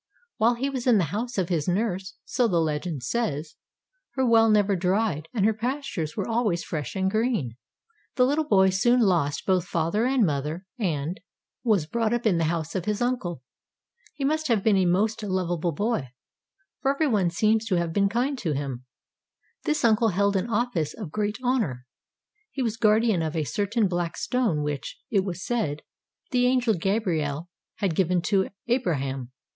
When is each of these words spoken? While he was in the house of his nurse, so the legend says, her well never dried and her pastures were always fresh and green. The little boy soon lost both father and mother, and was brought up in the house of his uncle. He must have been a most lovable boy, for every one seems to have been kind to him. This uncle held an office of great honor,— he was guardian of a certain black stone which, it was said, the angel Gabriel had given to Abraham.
While 0.37 0.55
he 0.55 0.67
was 0.67 0.87
in 0.87 0.97
the 0.97 1.03
house 1.13 1.37
of 1.37 1.49
his 1.49 1.67
nurse, 1.67 2.15
so 2.25 2.47
the 2.47 2.59
legend 2.59 3.03
says, 3.03 3.53
her 4.15 4.25
well 4.27 4.49
never 4.49 4.75
dried 4.75 5.27
and 5.31 5.45
her 5.45 5.53
pastures 5.53 6.17
were 6.17 6.27
always 6.27 6.63
fresh 6.63 6.95
and 6.95 7.07
green. 7.11 7.55
The 8.15 8.25
little 8.25 8.47
boy 8.47 8.71
soon 8.71 9.01
lost 9.01 9.45
both 9.45 9.65
father 9.67 10.07
and 10.07 10.25
mother, 10.25 10.65
and 10.79 11.19
was 11.63 11.85
brought 11.85 12.13
up 12.15 12.25
in 12.25 12.39
the 12.39 12.45
house 12.45 12.73
of 12.73 12.85
his 12.85 12.99
uncle. 12.99 13.43
He 14.15 14.23
must 14.25 14.47
have 14.47 14.63
been 14.63 14.75
a 14.77 14.87
most 14.87 15.21
lovable 15.21 15.71
boy, 15.71 16.09
for 16.81 16.91
every 16.95 17.05
one 17.05 17.29
seems 17.29 17.63
to 17.67 17.75
have 17.75 17.93
been 17.93 18.09
kind 18.09 18.39
to 18.39 18.53
him. 18.53 18.85
This 19.65 19.85
uncle 19.85 20.07
held 20.07 20.35
an 20.35 20.49
office 20.49 20.95
of 20.95 21.11
great 21.11 21.37
honor,— 21.43 21.85
he 22.49 22.63
was 22.63 22.75
guardian 22.75 23.21
of 23.21 23.35
a 23.35 23.43
certain 23.43 23.87
black 23.87 24.17
stone 24.17 24.63
which, 24.63 24.97
it 25.11 25.23
was 25.23 25.45
said, 25.45 25.83
the 26.31 26.47
angel 26.47 26.73
Gabriel 26.73 27.51
had 27.75 27.93
given 27.93 28.23
to 28.23 28.49
Abraham. 28.65 29.31